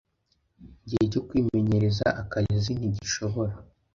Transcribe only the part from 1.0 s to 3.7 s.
cyo kwimenyereza akazi ntigishobora